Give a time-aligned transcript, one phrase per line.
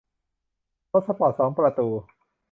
[0.91, 1.87] รถสปอร์ตสองประตู